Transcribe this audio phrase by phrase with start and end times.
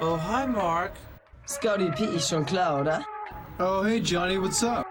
[0.00, 0.92] Oh, hi, Mark.
[1.46, 3.04] Scotty P ist schon klar, oder?
[3.58, 4.84] Oh, hey Johnny, what's up?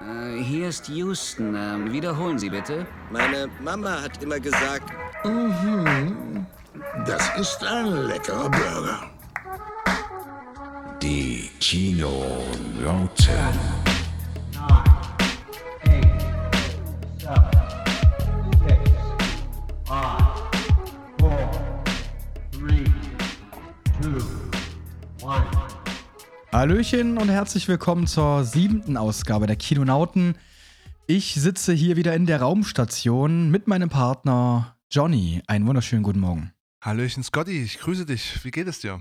[0.00, 1.54] Äh, hier ist Houston.
[1.54, 2.86] Ähm, wiederholen Sie bitte.
[3.10, 4.92] Meine Mama hat immer gesagt,
[7.06, 9.10] Das ist ein leckerer Burger.
[11.02, 13.08] Die Kinonauten.
[26.58, 30.34] Hallöchen und herzlich willkommen zur siebten Ausgabe der Kinonauten.
[31.06, 35.40] Ich sitze hier wieder in der Raumstation mit meinem Partner Johnny.
[35.46, 36.50] Einen wunderschönen guten Morgen.
[36.82, 38.44] Hallöchen Scotty, ich grüße dich.
[38.44, 39.00] Wie geht es dir?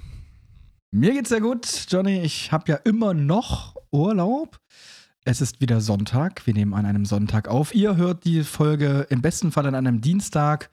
[0.92, 2.22] Mir geht's sehr gut, Johnny.
[2.22, 4.60] Ich habe ja immer noch Urlaub.
[5.26, 6.46] Es ist wieder Sonntag.
[6.46, 7.74] Wir nehmen an einem Sonntag auf.
[7.74, 10.70] Ihr hört die Folge im besten Fall an einem Dienstag.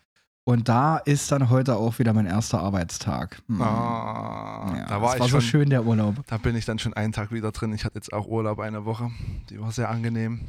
[0.46, 3.42] Und da ist dann heute auch wieder mein erster Arbeitstag.
[3.48, 3.62] Hm.
[3.62, 6.16] Ah, Ja, da war es ich war so schon, schön der Urlaub.
[6.26, 7.72] Da bin ich dann schon einen Tag wieder drin.
[7.72, 9.10] Ich hatte jetzt auch Urlaub eine Woche.
[9.48, 10.40] Die war sehr angenehm.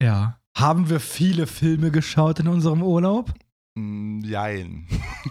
[0.00, 0.38] Ja.
[0.56, 3.34] Haben wir viele Filme geschaut in unserem Urlaub?
[3.74, 4.86] Mm, jein.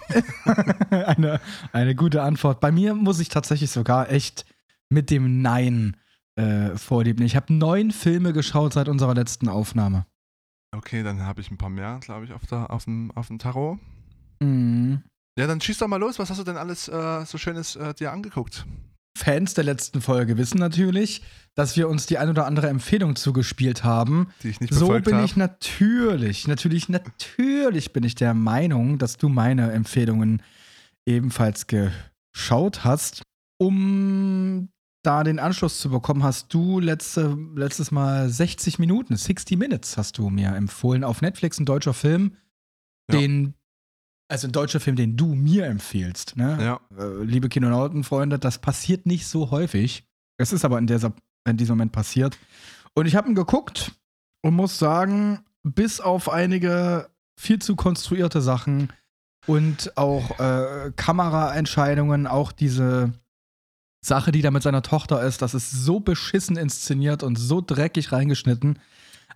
[0.92, 1.40] eine,
[1.72, 2.60] eine gute Antwort.
[2.60, 4.46] Bei mir muss ich tatsächlich sogar echt
[4.90, 5.96] mit dem Nein
[6.36, 7.26] äh, vorlieben.
[7.26, 10.06] Ich habe neun Filme geschaut seit unserer letzten Aufnahme.
[10.76, 13.40] Okay, dann habe ich ein paar mehr, glaube ich, auf, der, auf, dem, auf dem
[13.40, 13.80] Tarot.
[14.44, 15.04] Mhm.
[15.38, 16.20] Ja, dann schieß doch mal los.
[16.20, 18.66] Was hast du denn alles äh, so Schönes äh, dir angeguckt?
[19.18, 21.22] Fans der letzten Folge wissen natürlich,
[21.56, 24.28] dass wir uns die ein oder andere Empfehlung zugespielt haben.
[24.44, 25.26] Die ich nicht So bin habe.
[25.26, 30.42] ich natürlich, natürlich, natürlich bin ich der Meinung, dass du meine Empfehlungen
[31.08, 33.22] ebenfalls geschaut hast.
[33.60, 34.70] Um
[35.04, 40.18] da den Anschluss zu bekommen, hast du letzte, letztes Mal 60 Minuten, 60 Minutes hast
[40.18, 42.36] du mir empfohlen auf Netflix, ein deutscher Film,
[43.12, 43.20] Ja.
[43.20, 43.54] den,
[44.28, 46.36] also ein deutscher Film, den du mir empfiehlst.
[46.36, 46.58] Ne?
[46.62, 46.80] Ja.
[46.98, 50.06] Äh, liebe Kinonautenfreunde, das passiert nicht so häufig.
[50.38, 51.14] Es ist aber in, dieser,
[51.48, 52.38] in diesem Moment passiert.
[52.94, 53.92] Und ich habe ihn geguckt
[54.42, 58.92] und muss sagen, bis auf einige viel zu konstruierte Sachen
[59.46, 63.14] und auch äh, Kameraentscheidungen, auch diese
[64.02, 68.12] Sache, die da mit seiner Tochter ist, das ist so beschissen inszeniert und so dreckig
[68.12, 68.80] reingeschnitten.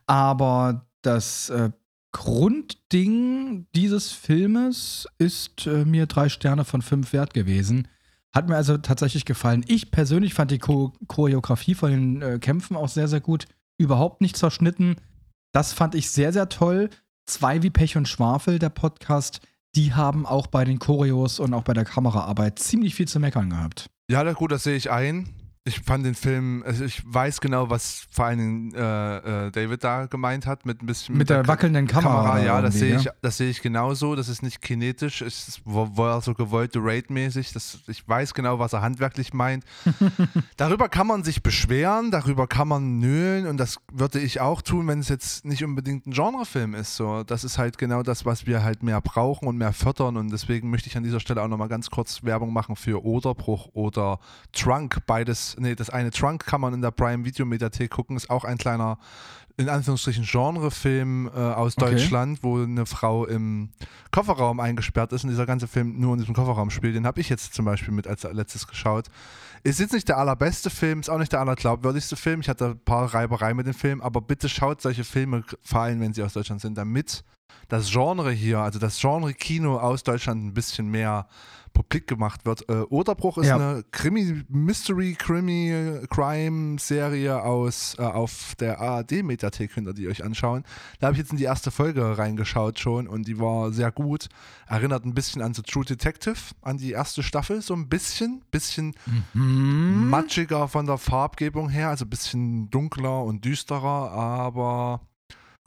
[0.05, 1.71] Aber das äh,
[2.11, 7.87] Grundding dieses Filmes ist äh, mir drei Sterne von fünf wert gewesen.
[8.33, 9.63] Hat mir also tatsächlich gefallen.
[9.67, 13.47] Ich persönlich fand die Cho Choreografie von den äh, Kämpfen auch sehr, sehr gut.
[13.77, 14.95] Überhaupt nicht zerschnitten.
[15.53, 16.89] Das fand ich sehr, sehr toll.
[17.25, 19.41] Zwei wie Pech und Schwafel, der Podcast,
[19.75, 23.49] die haben auch bei den Choreos und auch bei der Kameraarbeit ziemlich viel zu meckern
[23.49, 23.89] gehabt.
[24.09, 25.29] Ja, gut, das sehe ich ein.
[25.67, 29.83] Ich fand den Film, also ich weiß genau, was vor allen Dingen äh, äh, David
[29.83, 32.39] da gemeint hat, mit ein bisschen Mit der wackelnden Kamera.
[32.39, 33.01] ja, das sehe ne?
[33.01, 34.15] ich, das sehe ich genauso.
[34.15, 37.53] Das ist nicht kinetisch, es war, so gewollt Raid-mäßig.
[37.87, 39.65] Ich weiß genau, was er handwerklich meint.
[40.57, 44.87] darüber kann man sich beschweren, darüber kann man nölen und das würde ich auch tun,
[44.87, 46.95] wenn es jetzt nicht unbedingt ein Genrefilm ist.
[46.95, 50.31] So, das ist halt genau das, was wir halt mehr brauchen und mehr fördern und
[50.31, 54.19] deswegen möchte ich an dieser Stelle auch nochmal ganz kurz Werbung machen für Oderbruch oder
[54.53, 55.05] Trunk.
[55.05, 58.43] Beides, nee, das eine Trunk kann man in der Prime Video Mediathek gucken, ist auch
[58.43, 58.97] ein kleiner
[59.59, 61.91] in Anführungsstrichen Genrefilm äh, aus Okay.
[61.91, 63.69] Deutschland, wo eine Frau im
[64.11, 66.95] Kofferraum eingesperrt ist und dieser ganze Film nur in diesem Kofferraum spielt.
[66.95, 69.07] Den habe ich jetzt zum Beispiel mit als letztes geschaut.
[69.63, 72.41] Ist jetzt nicht der allerbeste Film, ist auch nicht der allerglaubwürdigste Film.
[72.41, 75.99] Ich hatte ein paar Reibereien mit dem Film, aber bitte schaut solche Filme, vor allem
[76.01, 77.23] wenn sie aus Deutschland sind, damit
[77.67, 81.27] das Genre hier, also das Genre Kino aus Deutschland ein bisschen mehr
[81.77, 82.67] publik gemacht wird.
[82.69, 83.55] Äh, Oderbruch ist Ja.
[83.55, 90.07] eine Krimi, Mystery Krimi Crime Serie aus äh, auf der ARD Mediathek könnt ihr die
[90.07, 90.63] euch anschauen.
[90.99, 94.27] Da habe ich jetzt in die erste Folge reingeschaut schon und die war sehr gut.
[94.67, 98.93] Erinnert ein bisschen an so True Detective, an die erste Staffel so ein bisschen, bisschen
[99.33, 100.09] Mhm.
[100.09, 105.01] matschiger von der Farbgebung her, also ein bisschen dunkler und düsterer, aber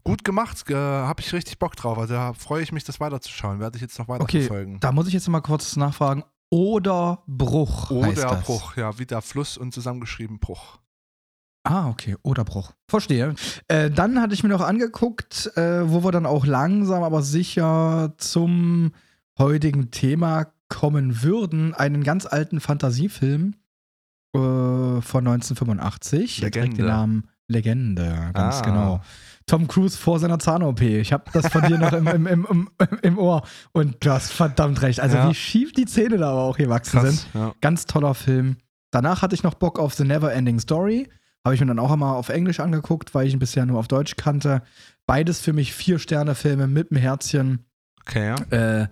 [0.04, 0.68] gut gemacht.
[0.70, 1.98] Äh, habe ich richtig Bock drauf.
[1.98, 3.60] Also da freue ich mich, das weiterzuschauen.
[3.60, 4.80] Werde ich jetzt noch weiter Okay, verfolgen.
[4.80, 6.24] da muss ich jetzt mal kurz nachfragen.
[6.50, 7.90] Oder Bruch.
[7.90, 8.44] heißt Oder das.
[8.44, 10.78] Bruch, ja, wie der Fluss und zusammengeschrieben Bruch.
[11.62, 12.16] Ah, okay.
[12.22, 12.72] Oderbruch.
[12.88, 13.34] Verstehe.
[13.68, 18.14] Äh, dann hatte ich mir noch angeguckt, äh, wo wir dann auch langsam, aber sicher
[18.16, 18.92] zum
[19.38, 21.74] heutigen Thema kommen würden.
[21.74, 23.54] Einen ganz alten Fantasiefilm
[24.34, 26.40] äh, von 1985.
[26.40, 26.84] Der trägt den Legende.
[26.86, 28.62] Namen Legende, ganz Ah.
[28.62, 29.00] genau.
[29.50, 30.80] Tom Cruise vor seiner Zahn-OP.
[30.80, 32.68] Ich habe das von dir noch im, im, im,
[33.02, 33.42] im, Ohr.
[33.72, 35.00] Und du hast verdammt recht.
[35.00, 35.28] Also, Ja.
[35.28, 37.26] wie schief die Zähne da aber auch gewachsen sind.
[37.34, 37.52] Ja.
[37.60, 38.58] Ganz toller Film.
[38.92, 41.08] Danach hatte ich noch Bock auf The Never Ending Story.
[41.44, 43.88] Habe ich mir dann auch einmal auf Englisch angeguckt, weil ich ihn bisher nur auf
[43.88, 44.62] Deutsch kannte.
[45.06, 47.64] Beides für mich Vier-Sterne-Filme mit einem Herzchen.
[48.02, 48.82] Okay, ja.
[48.82, 48.88] Äh,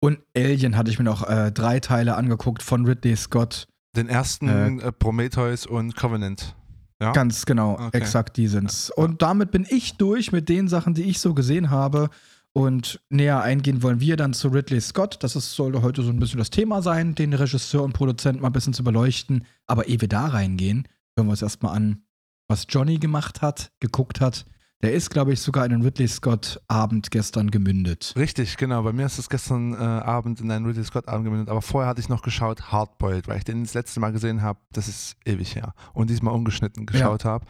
[0.00, 3.68] und Alien hatte ich mir noch äh, drei Teile angeguckt von Ridley Scott.
[3.96, 6.54] Den ersten äh, Prometheus und Covenant.
[7.00, 7.12] Ja?
[7.12, 7.98] Ganz genau, Okay.
[7.98, 8.90] exakt die sind's.
[8.90, 12.08] Und damit bin ich durch mit den Sachen, die ich so gesehen habe.
[12.56, 15.16] Und näher eingehen wollen wir dann zu Ridley Scott.
[15.24, 18.46] Das ist, sollte heute so ein bisschen das Thema sein, den Regisseur und Produzent mal
[18.48, 19.44] ein bisschen zu beleuchten.
[19.66, 20.86] Aber ehe wir da reingehen,
[21.16, 22.04] hören wir uns erstmal an,
[22.46, 24.46] was Johnny gemacht hat, geguckt hat.
[24.84, 28.12] Der ist, glaube ich, sogar in den Ridley Scott-Abend gestern gemündet.
[28.18, 28.82] Richtig, genau.
[28.82, 31.88] Bei mir ist es gestern äh, Abend in einen Ridley Scott Abend gemündet, aber vorher
[31.88, 35.16] hatte ich noch geschaut Hardboiled, weil ich den das letzte Mal gesehen habe, das ist
[35.24, 35.72] ewig her.
[35.94, 37.46] Und diesmal ungeschnitten geschaut habe.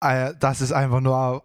[0.00, 1.44] Äh, das ist einfach nur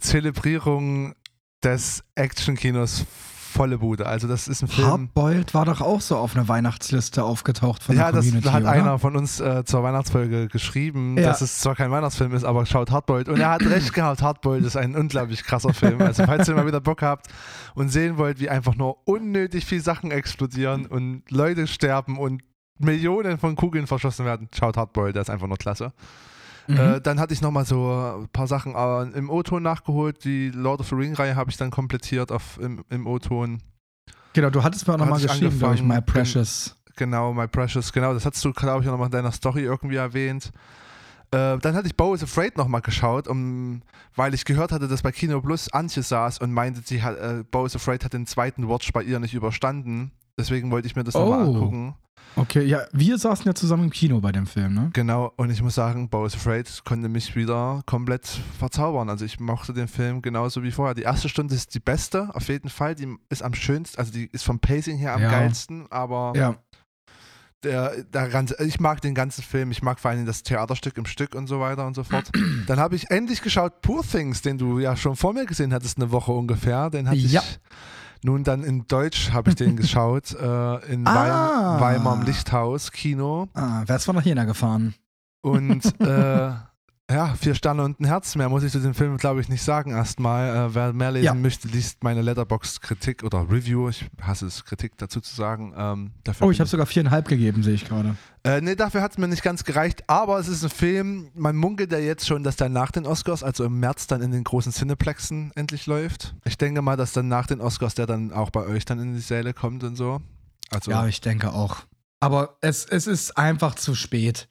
[0.00, 1.14] Zelebrierung
[1.62, 3.06] des Actionkinos
[3.56, 4.06] volle Bude.
[4.06, 4.86] Also das ist ein Film.
[4.86, 8.62] Hardboiled war doch auch so auf einer Weihnachtsliste aufgetaucht von ja, der das Community, hat
[8.62, 8.70] oder?
[8.72, 11.24] einer von uns äh, zur Weihnachtsfolge geschrieben, Ja.
[11.28, 13.28] dass es zwar kein Weihnachtsfilm ist, aber schaut Hardboiled.
[13.28, 16.00] Und er hat recht gehabt, Hardboiled ist ein unglaublich krasser Film.
[16.02, 17.26] Also falls ihr mal wieder Bock habt
[17.74, 22.42] und sehen wollt, wie einfach nur unnötig viel Sachen explodieren und Leute sterben und
[22.78, 25.92] Millionen von Kugeln verschossen werden, schaut Hardboiled, der ist einfach nur klasse.
[26.68, 26.78] Mhm.
[26.78, 30.24] Äh, dann hatte ich nochmal so ein paar Sachen äh, im O-Ton nachgeholt.
[30.24, 33.62] Die Lord of the Ring-Reihe habe ich dann komplettiert auf, im, im O-Ton.
[34.32, 36.76] genau, du hattest mir auch nochmal geschrieben, glaube ich, My angefangen, Precious.
[36.96, 39.96] Genau, My Precious, genau, das hast du, glaube ich, auch nochmal in deiner Story irgendwie
[39.96, 40.52] erwähnt.
[41.30, 43.82] Äh, dann hatte ich Bo is Afraid nochmal geschaut, um,
[44.14, 47.44] weil ich gehört hatte, dass bei Kino Plus Antje saß und meinte, sie hat, äh,
[47.50, 50.12] Bo is Afraid hat den zweiten Watch bei ihr nicht überstanden.
[50.38, 51.54] Deswegen wollte ich mir das nochmal Oh.
[51.54, 51.94] angucken.
[52.38, 54.90] Okay, ja, wir saßen ja zusammen im Kino bei dem Film, ne?
[54.92, 58.26] Genau, und ich muss sagen, Bo is Afraid konnte mich wieder komplett
[58.58, 59.08] verzaubern.
[59.08, 60.94] Also ich mochte den Film genauso wie vorher.
[60.94, 62.94] Die erste Stunde ist die beste, auf jeden Fall.
[62.94, 65.30] Die ist am schönsten, also die ist vom Pacing her am Ja.
[65.30, 66.56] geilsten, aber Ja.
[67.62, 71.06] der, der ganze, ich mag den ganzen Film, ich mag vor allem das Theaterstück im
[71.06, 72.30] Stück und so weiter und so fort.
[72.66, 75.96] Dann habe ich endlich geschaut Poor Things, den du ja schon vor mir gesehen hattest,
[75.96, 76.90] eine Woche ungefähr.
[76.90, 77.40] Den hatte Ja.
[77.40, 77.60] ich
[78.26, 81.80] nun dann in Deutsch habe ich den geschaut, äh, in Ah.
[81.80, 83.48] Weim, Weimar im Lichthaus, Kino.
[83.54, 84.94] Ah, wer ist von nach Jena gefahren?
[85.42, 86.50] Und äh,
[87.10, 88.34] ja, vier Sterne und ein Herz.
[88.34, 89.92] Mehr muss ich zu dem Film, glaube ich, nicht sagen.
[89.92, 91.34] Erstmal, äh, wer mehr lesen Ja.
[91.34, 93.88] möchte, liest meine Letterbox-Kritik oder Review.
[93.88, 95.72] Ich hasse es, Kritik dazu zu sagen.
[95.76, 98.16] Ähm, dafür Oh, ich habe sogar viereinhalb gegeben, sehe ich gerade.
[98.42, 101.54] äh, nee, dafür hat es mir nicht ganz gereicht, aber es ist ein Film, man
[101.54, 104.42] munkelt ja jetzt schon, dass der nach den Oscars, also im März dann in den
[104.42, 106.34] großen Cineplexen endlich läuft.
[106.44, 109.14] Ich denke mal, dass dann nach den Oscars der dann auch bei euch dann in
[109.14, 110.20] die Säle kommt und so.
[110.70, 111.76] Also, Ja, ich denke auch.
[112.18, 114.48] Aber es, es ist einfach zu spät.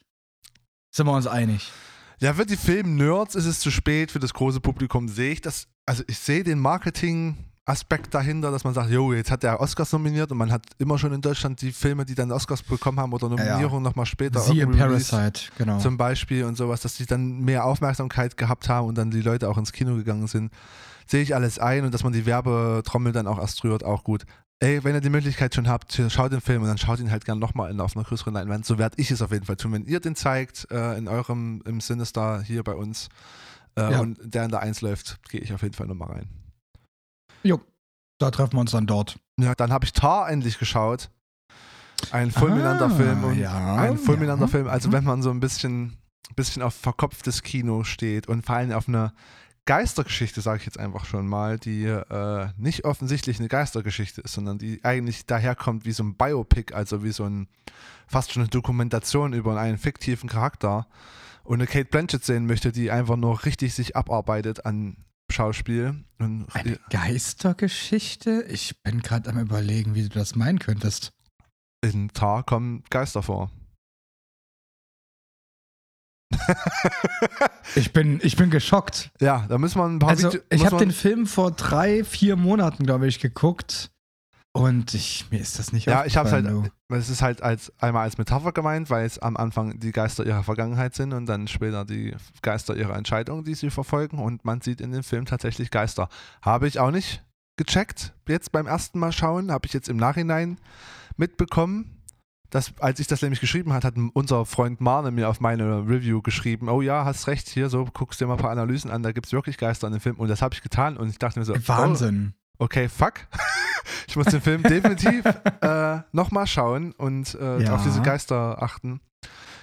[0.91, 1.71] Sind wir uns einig?
[2.19, 5.67] Ja, für die Film-Nerds ist es zu spät, für das große Publikum sehe ich das,
[5.85, 10.31] also ich sehe den Marketing-Aspekt dahinter, dass man sagt, jo, jetzt hat der Oscars nominiert
[10.31, 13.29] und man hat immer schon in Deutschland die Filme, die dann Oscars bekommen haben oder
[13.29, 13.35] ja.
[13.35, 14.39] Nominierung nochmal später.
[14.39, 14.65] Siehe.
[14.67, 15.79] Parasite, genau.
[15.79, 19.49] zum Beispiel und sowas, dass die dann mehr Aufmerksamkeit gehabt haben und dann die Leute
[19.49, 20.51] auch ins Kino gegangen sind,
[21.07, 24.25] sehe ich alles ein und dass man die Werbetrommel dann auch erst rührt, auch gut.
[24.59, 27.25] Ey, wenn ihr die Möglichkeit schon habt, schaut den Film und dann schaut ihn halt
[27.25, 28.65] gern nochmal auf einer größeren Leinwand.
[28.65, 29.73] So werde ich es auf jeden Fall tun.
[29.73, 33.09] Wenn ihr den zeigt, äh, in eurem, im Sinister hier bei uns
[33.77, 33.99] äh, Ja.
[33.99, 36.29] und der in der 1 läuft, gehe ich auf jeden Fall nochmal rein.
[37.43, 37.59] Jo,
[38.17, 39.19] da treffen wir uns dann dort.
[39.37, 41.09] Ja, dann habe ich Tar endlich geschaut.
[42.11, 44.51] Ein fulminanter Ah, Film und ja, ein fulminanter ja.
[44.51, 44.67] Film.
[44.67, 45.97] Also wenn man so ein bisschen,
[46.35, 49.11] bisschen auf verkopftes Kino steht und vor allem auf eine
[49.65, 54.59] Geistergeschichte, sage ich jetzt einfach schon mal, die äh, nicht offensichtlich eine Geistergeschichte ist, sondern
[54.59, 57.47] die eigentlich daherkommt wie so ein Biopic, also wie so ein
[58.07, 60.87] fast schon eine Dokumentation über einen fiktiven Charakter
[61.43, 64.97] und eine Kate Blanchett sehen möchte, die einfach nur richtig sich abarbeitet an
[65.31, 66.03] Schauspiel.
[66.19, 68.45] Und Eine Geistergeschichte?
[68.49, 71.11] Ich bin gerade am überlegen, wie du das meinen könntest.
[71.81, 73.51] in Tar kommen Geister vor.
[77.75, 79.09] Ich bin, ich bin geschockt.
[79.19, 82.35] ja, da müssen wir ein paar Also, Video- ich habe den Film vor drei, vier
[82.35, 83.91] Monaten, glaube ich, geguckt.
[84.53, 86.95] Und ich, mir ist das nicht Ja, ich habe halt, aufgefallen, du.
[86.95, 90.43] es ist halt als, einmal als Metapher gemeint, weil es am Anfang die Geister ihrer
[90.43, 94.79] Vergangenheit sind und dann später die Geister ihrer Entscheidungen, die sie verfolgen und man sieht
[94.79, 96.07] in dem Film tatsächlich Geister.
[96.41, 97.21] Habe ich auch nicht
[97.57, 100.57] gecheckt, jetzt beim ersten Mal schauen, habe ich jetzt im Nachhinein
[101.17, 101.91] mitbekommen.
[102.49, 106.21] Dass, als ich das nämlich geschrieben hat, hat unser Freund Marne mir auf meine Review
[106.21, 109.11] geschrieben, oh ja, hast recht, hier, so guckst dir mal ein paar Analysen an, da
[109.11, 110.15] gibt es wirklich Geister in dem Film.
[110.17, 112.33] Und das habe ich getan und ich dachte mir so, Wahnsinn.
[112.59, 113.13] oh, okay, fuck.
[114.07, 115.23] ich muss den Film definitiv
[115.61, 117.75] äh, nochmal schauen und äh, Ja.
[117.75, 119.01] auf diese Geister achten.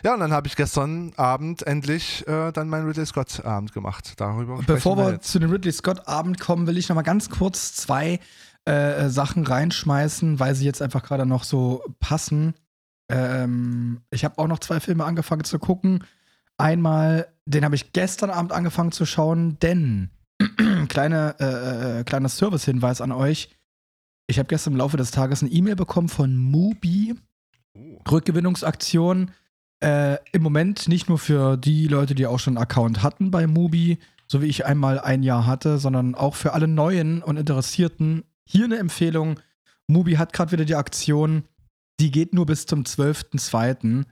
[0.05, 4.15] Ja, und dann habe ich gestern Abend endlich äh, dann meinen Ridley Scott Abend gemacht.
[4.17, 5.31] Darüber Bevor wir jetzt.
[5.31, 8.19] zu dem Ridley Scott Abend kommen, will ich noch mal ganz kurz zwei
[8.65, 12.55] äh, Sachen reinschmeißen, weil sie jetzt einfach gerade noch so passen.
[13.09, 16.05] Ähm, ich habe auch noch zwei Filme angefangen zu gucken.
[16.59, 20.11] Einmal, den habe ich gestern Abend angefangen zu schauen, denn
[20.89, 23.51] kleine, äh, äh, kleiner Service-Hinweis an euch.
[24.27, 27.15] Ich habe gestern im Laufe des Tages eine E-Mail bekommen von Mubi.
[27.75, 27.99] Oh.
[28.11, 29.33] Rückgewinnungsaktion.
[29.81, 33.47] Äh, Im Moment nicht nur für die Leute, die auch schon einen Account hatten bei
[33.47, 38.23] Mubi, so wie ich einmal ein Jahr hatte, sondern auch für alle Neuen und Interessierten.
[38.45, 39.41] Hier eine Empfehlung.
[39.89, 41.45] Mubi hat gerade wieder die Aktion,
[42.03, 44.05] die geht nur bis zum 12.02.,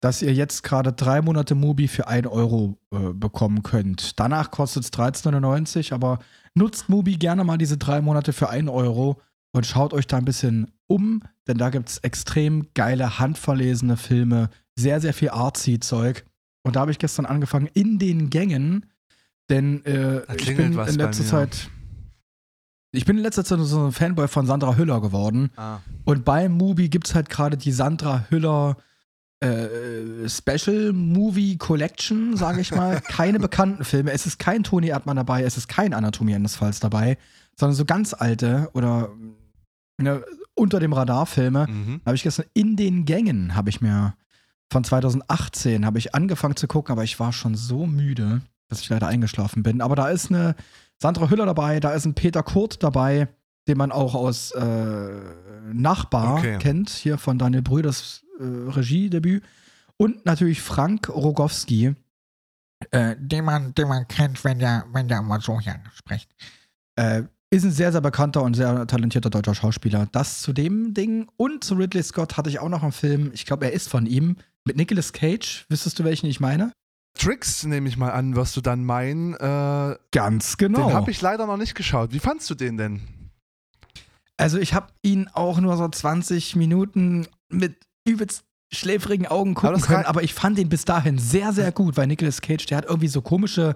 [0.00, 4.18] dass ihr jetzt gerade drei Monate Mubi für 1 Euro äh, bekommen könnt.
[4.18, 6.20] Danach kostet es 13,99, aber
[6.54, 9.20] nutzt Mubi gerne mal diese drei Monate für 1 Euro
[9.52, 14.48] und schaut euch da ein bisschen um, denn da gibt es extrem geile, handverlesene Filme,
[14.76, 16.24] sehr, sehr viel Artsy-Zeug.
[16.64, 18.86] Und da habe ich gestern angefangen in den Gängen,
[19.50, 21.24] denn äh, ich bin in letzter.
[21.24, 21.70] Zeit.
[22.92, 25.50] Ich bin in letzter Zeit so ein Fanboy von Sandra Hüller geworden.
[25.56, 25.78] Ah.
[26.04, 28.76] Und bei Mubi gibt es halt gerade die Sandra Hüller
[29.40, 33.00] äh, Special Movie Collection, sage ich mal.
[33.08, 34.12] Keine bekannten Filme.
[34.12, 37.16] Es ist kein Toni Erdmann dabei, es ist kein Anatomie eines Falls dabei,
[37.58, 39.10] sondern so ganz alte oder
[39.98, 40.22] ne,
[40.54, 41.66] unter dem Radar Filme.
[41.66, 42.02] Mhm.
[42.04, 44.14] Habe ich gestern in den Gängen, habe ich mir
[44.70, 48.88] von 2018 habe ich angefangen zu gucken, aber ich war schon so müde, dass ich
[48.88, 49.82] leider eingeschlafen bin.
[49.82, 50.56] Aber da ist eine
[51.02, 53.28] Sandra Hüller dabei, da ist ein Peter Kurt dabei,
[53.66, 55.20] den man auch aus äh,
[55.72, 56.58] Nachbar Okay.
[56.58, 59.42] kennt, hier von Daniel Brüders äh, Regiedebüt.
[59.96, 61.94] Und natürlich Frank Rogowski,
[62.92, 66.30] äh, den man, den man kennt, wenn der, wenn der immer so hier spricht.
[66.96, 70.08] äh, ist ein sehr, sehr bekannter und sehr talentierter deutscher Schauspieler.
[70.10, 71.28] Das zu dem Ding.
[71.36, 74.06] Und zu Ridley Scott hatte ich auch noch einen Film, ich glaube, er ist von
[74.06, 75.66] ihm, mit Nicolas Cage.
[75.68, 76.72] Wüsstest du, welchen ich meine?
[77.14, 79.34] Tricks nehme ich mal an, wirst du dann meinen.
[79.34, 80.88] Äh, Ganz genau.
[80.88, 82.12] Den habe ich leider noch nicht geschaut.
[82.12, 83.02] Wie fandst du den denn?
[84.36, 87.76] Also ich habe ihn auch nur so 20 Minuten mit
[88.06, 91.70] übelst schläfrigen Augen Aber gucken das können, aber ich fand ihn bis dahin sehr, sehr
[91.72, 93.74] gut, weil Nicolas Cage, der hat irgendwie so komische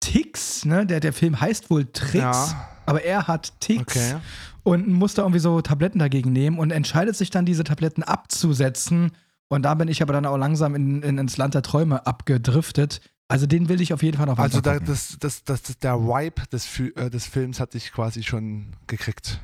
[0.00, 0.86] Ticks, ne?
[0.86, 2.68] Der, der Film heißt wohl Tricks, Ja.
[2.86, 4.16] aber er hat Ticks Okay.
[4.62, 9.12] und muss da irgendwie so Tabletten dagegen nehmen und entscheidet sich dann, diese Tabletten abzusetzen.
[9.50, 13.00] Und da bin ich aber dann auch langsam in, in, ins Land der Träume abgedriftet.
[13.28, 15.78] Also den will ich auf jeden Fall noch weiter Also da, das, das, das, das,
[15.78, 19.40] der Vibe des, äh, des Films hatte ich quasi schon gekriegt.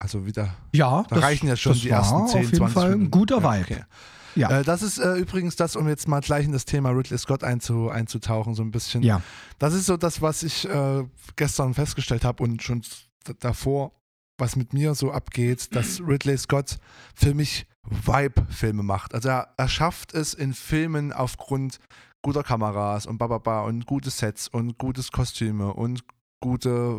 [0.00, 0.54] Also wieder.
[0.72, 3.40] Ja, Da reichen ja schon das die ersten 10, auf jeden 20 Fall ein guter
[3.42, 3.64] Ja, Vibe.
[3.64, 3.84] okay.
[4.34, 4.50] Ja.
[4.60, 7.44] Äh, das ist äh, übrigens das, um jetzt mal gleich in das Thema Ridley Scott
[7.44, 9.04] einzu, einzutauchen, so ein bisschen.
[9.04, 9.22] Ja.
[9.60, 11.04] Das ist so das, was ich äh,
[11.36, 12.82] gestern festgestellt habe und schon
[13.38, 13.92] davor,
[14.36, 16.78] was mit mir so abgeht, dass Ridley Scott
[17.14, 19.14] für mich Vibe-Filme macht.
[19.14, 21.78] Also er, er schafft es in Filmen aufgrund
[22.22, 26.04] guter Kameras und bababa und gute Sets und gutes Kostüme und
[26.40, 26.96] gute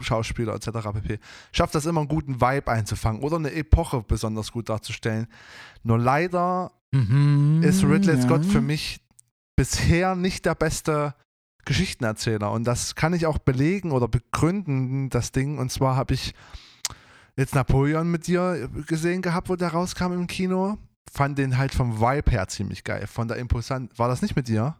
[0.00, 0.88] Schauspieler etc.
[0.92, 1.18] pp.
[1.52, 5.26] Schafft das immer einen guten Vibe einzufangen oder eine Epoche besonders gut darzustellen.
[5.82, 8.22] Nur leider Mhm, ist Ridley ja.
[8.22, 9.00] Scott für mich
[9.56, 11.14] bisher nicht der beste
[11.64, 12.50] Geschichtenerzähler.
[12.50, 15.58] Und das kann ich auch belegen oder begründen, das Ding.
[15.58, 16.34] Und zwar habe ich
[17.38, 20.76] jetzt Napoleon mit dir gesehen gehabt, wo der rauskam im Kino.
[21.10, 23.06] Fand den halt vom Vibe her ziemlich geil.
[23.06, 23.98] Von der Imposant.
[23.98, 24.76] War das nicht mit dir?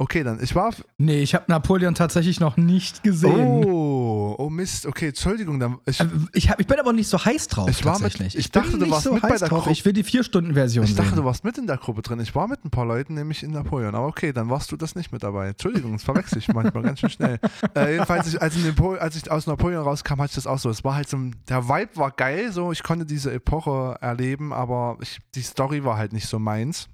[0.00, 0.40] Okay, dann.
[0.40, 0.72] Ich war.
[0.96, 3.64] Nee, ich habe Napoleon tatsächlich noch nicht gesehen.
[3.64, 4.86] Oh, oh Mist.
[4.86, 5.58] Okay, Entschuldigung.
[5.58, 7.68] Dann, ich, Äh, Ich, hab, ich bin aber nicht so heiß drauf.
[7.68, 9.58] Ich war mit- ich bin dachte, du nicht warst so mit bei der drauf.
[9.64, 9.72] Gruppe.
[9.72, 11.16] Ich will die Vier-Stunden-Version ich dachte, sehen.
[11.16, 12.20] du warst mit in der Gruppe drin.
[12.20, 13.92] Ich war mit ein paar Leuten, nämlich in Napoleon.
[13.96, 15.48] Aber okay, dann warst du das nicht mit dabei.
[15.48, 17.40] Entschuldigung, das verwechsel ich manchmal ganz schön schnell.
[17.74, 18.54] Äh, jedenfalls, ich, als,
[19.00, 20.70] als ich aus Napoleon rauskam, hatte ich das auch so.
[20.70, 24.96] Es war halt so, der Vibe war geil, so ich konnte diese Epoche erleben, aber
[25.00, 26.88] ich, die Story war halt nicht so meins.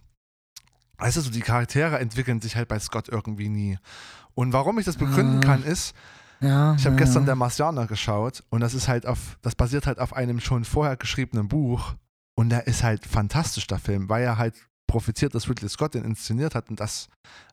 [0.99, 3.79] Weißt du, so die Charaktere entwickeln sich halt bei Scott irgendwie nie.
[4.35, 5.47] Und warum ich das begründen Ah.
[5.47, 5.95] kann, ist,
[6.41, 7.27] ja, ich habe ja, gestern ja.
[7.27, 10.97] Der Marsianer geschaut und das ist halt auf, das basiert halt auf einem schon vorher
[10.97, 11.95] geschriebenen Buch
[12.35, 14.55] und der ist halt fantastisch, der Film, weil er halt
[14.87, 17.09] profitiert, dass Ridley Scott den inszeniert hat und dass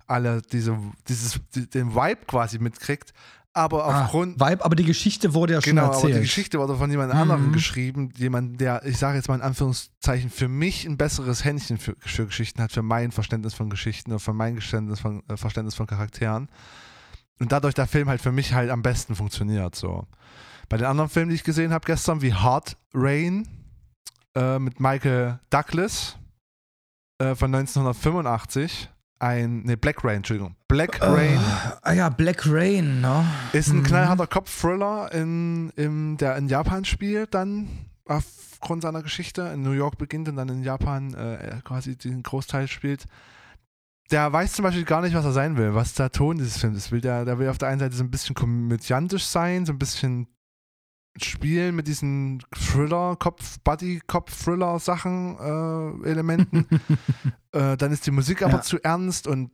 [0.08, 3.14] alle diese, dieses, die, den Vibe quasi mitkriegt,
[3.54, 6.16] aber Ah, aufgrund, Vibe, aber die Geschichte wurde ja schon genau, aber erzählt.
[6.16, 7.20] die Geschichte wurde von jemand Mhm.
[7.20, 11.78] anderem geschrieben, jemand, der, ich sage jetzt mal in Anführungszeichen, für mich ein besseres Händchen
[11.78, 15.36] für, für Geschichten hat, für mein Verständnis von Geschichten oder für mein Verständnis von, äh,
[15.38, 16.50] Verständnis von Charakteren.
[17.40, 19.76] Und dadurch der Film halt für mich halt am besten funktioniert.
[19.76, 20.08] So.
[20.70, 23.48] Bei den anderen Filmen, die ich gesehen habe gestern, wie Hard Rain
[24.36, 26.18] äh, mit Michael Douglas
[27.18, 28.90] äh, von 1985,
[29.22, 30.56] ein, ne, Black Rain, Entschuldigung.
[30.68, 31.40] Black Rain
[31.82, 33.26] Ah ja, Black Rain, ne?
[33.54, 33.84] ist ein Mhm.
[33.84, 37.68] knallharter Kopf-Thriller, in, in, der in Japan spielt, dann
[38.06, 39.42] aufgrund seiner Geschichte.
[39.54, 43.06] In New York beginnt und dann in Japan äh, quasi den Großteil spielt.
[44.12, 46.78] Der weiß zum Beispiel gar nicht, was er sein will, was der Ton dieses Films
[46.78, 46.92] ist.
[46.92, 49.80] Will der, der will auf der einen Seite so ein bisschen komödiantisch sein, so ein
[49.80, 50.28] bisschen
[51.22, 55.38] spielen mit diesen Thriller, Kopf, Buddy-Kopf-Thriller-Sachen,
[56.04, 56.68] äh, Elementen.
[57.52, 58.62] äh, dann ist die Musik aber Ja.
[58.62, 59.52] zu ernst und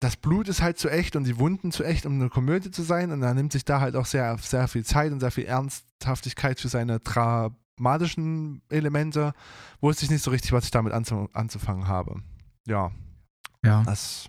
[0.00, 2.82] das Blut ist halt zu echt und die Wunden zu echt, um eine Komödie zu
[2.82, 3.12] sein.
[3.12, 6.58] Und er nimmt sich da halt auch sehr, sehr viel Zeit und sehr viel Ernsthaftigkeit
[6.58, 9.32] für seine dramatischen Elemente,
[9.80, 12.20] wusste ich nicht so richtig, was ich damit anzu anzufangen habe.
[12.66, 12.90] Ja,
[13.64, 13.82] Ja.
[13.84, 14.28] das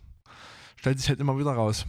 [0.75, 1.85] stellt sich halt immer wieder raus.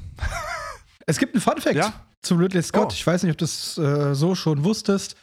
[1.07, 1.93] Es gibt einen Fun Fact Ja?
[2.25, 2.87] Zu Ridley Scott.
[2.89, 2.93] Oh.
[2.93, 5.17] Ich weiß nicht, ob du das äh, so schon wusstest,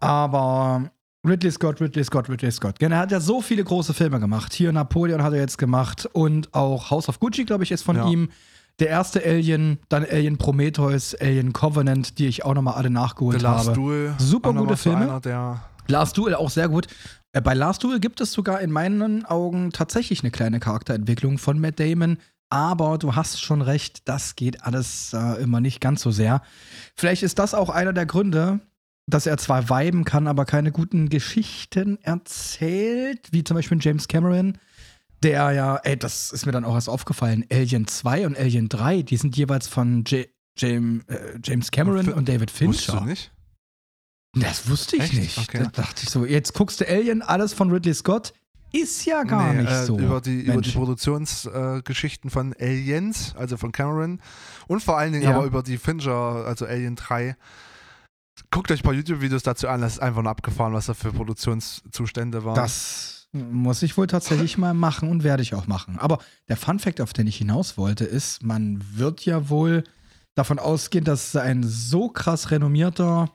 [0.00, 0.90] aber
[1.26, 2.78] Ridley Scott, Ridley Scott, Ridley Scott.
[2.78, 4.52] Genau, er hat ja so viele große Filme gemacht.
[4.52, 7.96] Hier Napoleon hat er jetzt gemacht und auch House of Gucci, glaube ich, ist von
[7.96, 8.08] Ja.
[8.08, 8.30] ihm.
[8.78, 13.42] Der erste Alien, dann Alien Prometheus, Alien Covenant, die ich auch nochmal alle The nachgeholt
[13.42, 13.76] Last habe.
[13.76, 14.14] Duel.
[14.18, 15.20] Super gute Filme.
[15.88, 16.86] Last Duel auch sehr gut.
[17.32, 21.60] Äh, Bei Last Duel gibt es sogar in meinen Augen tatsächlich eine kleine Charakterentwicklung von
[21.60, 22.16] Matt Damon.
[22.52, 26.42] Aber du hast schon recht, das geht alles äh, immer nicht ganz so sehr.
[26.94, 28.60] Vielleicht ist das auch einer der Gründe,
[29.06, 34.58] dass er zwar viben kann, aber keine guten Geschichten erzählt, wie zum Beispiel James Cameron,
[35.22, 39.00] der ja, ey, das ist mir dann auch erst aufgefallen, Alien 2 und Alien 3,
[39.00, 40.28] die sind jeweils von J
[40.58, 43.00] James, äh, James Cameron Fin- und David wusstest Fincher.
[43.00, 43.32] du nicht?
[44.34, 45.14] Das wusste ich Echt?
[45.14, 45.38] nicht.
[45.38, 45.60] Okay.
[45.64, 48.34] Da dachte ich so, jetzt guckst du Alien, alles von Ridley Scott.
[48.72, 49.98] Ist ja gar Nee, nicht äh, so.
[49.98, 50.70] Über die, über die.
[50.70, 54.20] Produktionsgeschichten äh, von Aliens, also von Cameron.
[54.66, 55.34] Und vor allen Dingen Ja.
[55.36, 56.12] aber über die Fincher,
[56.46, 57.36] also Alien 3.
[58.50, 61.12] Guckt euch ein paar YouTube-Videos dazu an, das ist einfach nur abgefahren, was da für
[61.12, 62.54] Produktionszustände waren.
[62.54, 65.98] Das muss ich wohl tatsächlich mal machen und werde ich auch machen.
[65.98, 69.84] Aber der Fun Fact, auf den ich hinaus wollte, ist, man wird ja wohl
[70.34, 73.30] davon ausgehen, dass ein so krass renommierter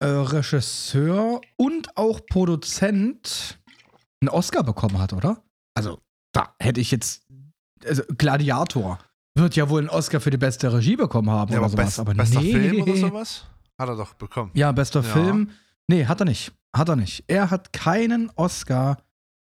[0.00, 3.57] äh, Regisseur und auch Produzent
[4.20, 5.42] einen Oscar bekommen hat, oder?
[5.74, 6.00] Also,
[6.32, 7.26] da hätte ich jetzt.
[7.86, 8.98] Also, Gladiator
[9.36, 11.84] wird ja wohl einen Oscar für die beste Regie bekommen haben ja, oder aber sowas.
[11.86, 12.52] best, aber bester nee.
[12.52, 13.44] Film oder sowas?
[13.78, 14.50] Hat er doch bekommen.
[14.54, 15.06] Ja, bester Ja.
[15.12, 15.50] Film.
[15.86, 16.52] Nee, hat er nicht.
[16.74, 17.24] Hat er nicht.
[17.28, 18.98] Er hat keinen Oscar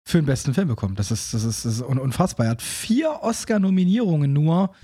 [0.07, 0.95] für den besten Film bekommen.
[0.95, 2.47] Das ist, das ist, das ist un- unfassbar.
[2.47, 4.75] Er hat vier Oscar-Nominierungen nur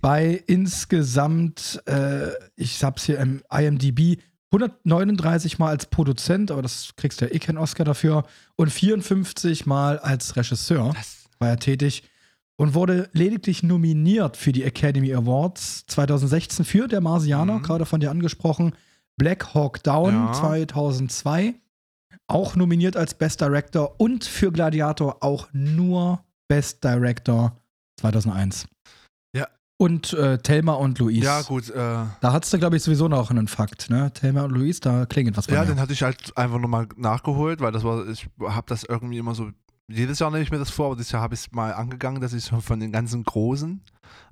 [0.00, 4.20] bei insgesamt, äh, ich hab's hier im IMDb,
[4.52, 8.24] 139 Mal als Produzent, aber das kriegst du ja eh keinen Oscar dafür,
[8.56, 12.02] und 54 Mal als Regisseur Das, war er tätig
[12.56, 17.62] und wurde lediglich nominiert für die Academy Awards 2016 für Der Marsianer, Mhm.
[17.62, 18.74] gerade von dir angesprochen.
[19.16, 20.32] Black Hawk Down Ja.
[20.32, 21.54] 2002,
[22.26, 27.56] auch nominiert als Best Director und für Gladiator auch nur Best Director
[28.00, 28.66] 2001.
[29.80, 31.24] Und äh, Thelma und Louise.
[31.24, 31.70] ja, gut.
[31.70, 34.12] Äh, Da hattest du, glaube ich, sowieso noch einen Fakt, ne?
[34.12, 35.68] Thelma und Louise, da klingelt was bei ja, mir.
[35.68, 39.34] den hatte ich halt einfach nochmal nachgeholt, weil das war, ich habe das irgendwie immer
[39.34, 39.48] so,
[39.88, 42.20] jedes Jahr nehme ich mir das vor, aber dieses Jahr habe ich es mal angegangen,
[42.20, 43.80] dass ich so von den ganzen Großen,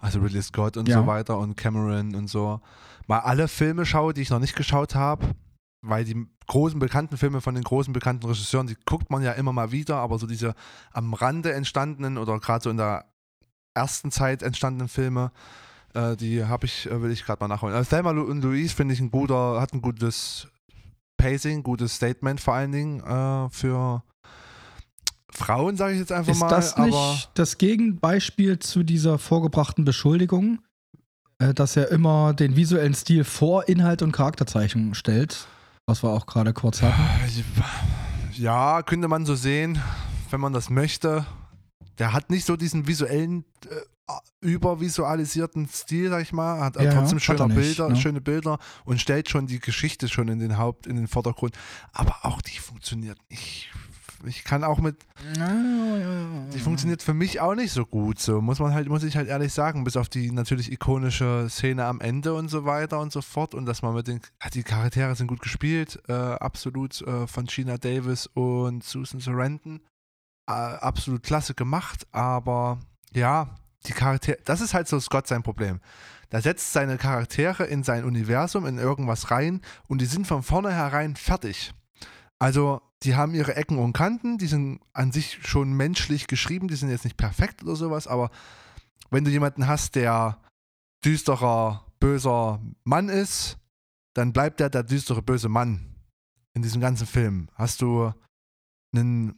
[0.00, 1.00] also Ridley Scott und Ja.
[1.00, 2.60] so weiter und Cameron und so,
[3.06, 5.28] mal alle Filme schaue, die ich noch nicht geschaut habe,
[5.80, 9.54] weil die großen bekannten Filme von den großen bekannten Regisseuren, die guckt man ja immer
[9.54, 10.54] mal wieder, aber so diese
[10.92, 13.06] am Rande entstandenen oder gerade so in der
[13.78, 15.30] ersten Zeit entstandenen Filme,
[15.94, 17.74] äh, die habe ich, äh, will ich gerade mal nachholen.
[17.74, 20.48] Also Thelma und Louise finde ich ein guter, hat ein gutes
[21.16, 24.02] Pacing, gutes Statement vor allen Dingen äh, für
[25.30, 26.48] Frauen, sage ich jetzt einfach Ist mal.
[26.48, 30.60] das aber nicht das Gegenbeispiel zu dieser vorgebrachten Beschuldigung,
[31.38, 35.46] äh, dass er immer den visuellen Stil vor Inhalt und Charakterzeichnung stellt?
[35.86, 37.02] Was wir auch gerade kurz hatten.
[38.34, 39.80] ja, könnte man so sehen,
[40.30, 41.24] wenn man das möchte.
[41.98, 43.76] Der hat nicht so diesen visuellen, äh,
[44.40, 46.60] übervisualisierten Stil, sag ich mal.
[46.60, 47.96] Hat Ja, trotzdem schöne er Bilder, ne?
[47.96, 51.56] schöne Bilder und stellt schon die Geschichte schon in den Haupt, in den Vordergrund.
[51.92, 53.70] Aber auch die funktioniert nicht.
[54.26, 54.96] Ich kann auch mit,
[56.52, 58.18] die funktioniert für mich auch nicht so gut.
[58.18, 61.84] So muss man halt, muss ich halt ehrlich sagen, bis auf die natürlich ikonische Szene
[61.84, 64.20] am Ende und so weiter und so fort und dass man mit den,
[64.54, 69.80] die Charaktere sind gut gespielt, äh, absolut äh, von Gina Davis und Susan Sarandon, äh,
[70.48, 72.78] absolut klasse gemacht, aber
[73.12, 73.54] ja,
[73.86, 75.80] die Charaktere, das ist halt so Scott sein Problem.
[76.32, 81.16] Der setzt seine Charaktere in sein Universum, in irgendwas rein und die sind von vornherein
[81.16, 81.72] fertig.
[82.38, 86.76] Also, die haben ihre Ecken und Kanten, die sind an sich schon menschlich geschrieben, die
[86.76, 88.30] sind jetzt nicht perfekt oder sowas, aber
[89.10, 90.38] wenn du jemanden hast, der
[91.04, 93.56] düsterer, böser Mann ist,
[94.14, 95.94] dann bleibt der der düstere, böse Mann
[96.54, 97.48] in diesem ganzen Film.
[97.54, 98.12] Hast du
[98.92, 99.36] einen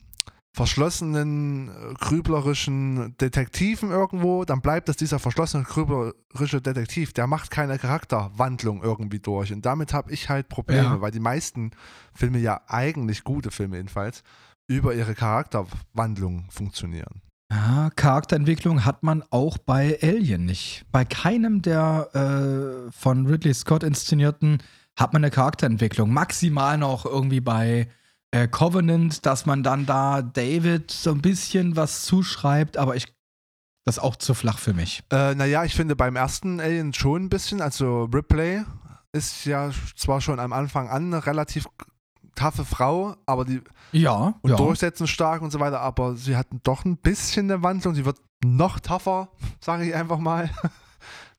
[0.61, 7.13] verschlossenen, äh, grüblerischen Detektiven irgendwo, dann bleibt das dieser verschlossene, grüblerische Detektiv.
[7.13, 9.53] Der macht keine Charakterwandlung irgendwie durch.
[9.53, 11.01] Und damit habe ich halt Probleme, Ja.
[11.01, 11.71] weil die meisten
[12.15, 14.23] Filme ja eigentlich gute Filme jedenfalls
[14.69, 17.23] über ihre Charakterwandlung funktionieren.
[17.53, 20.85] Ja, Charakterentwicklung hat man auch bei Alien nicht.
[20.93, 24.59] Bei keinem der äh, von Ridley Scott inszenierten
[24.97, 26.13] hat man eine Charakterentwicklung.
[26.13, 27.89] Maximal noch irgendwie bei
[28.33, 33.07] äh, Covenant, dass man dann da David so ein bisschen was zuschreibt, aber ich
[33.87, 35.03] das ist auch zu flach für mich.
[35.11, 38.63] Äh, naja, ich finde beim ersten Alien schon ein bisschen, also Ripley
[39.13, 41.67] ist ja zwar schon am Anfang an relativ
[42.35, 43.63] taffe Frau, aber die
[43.93, 44.57] Ja, und ja.
[44.57, 47.95] durchsetzungsstark und so weiter, aber sie hat doch ein bisschen eine Wandlung.
[47.95, 49.29] Sie wird noch tougher,
[49.61, 50.51] sage ich einfach mal.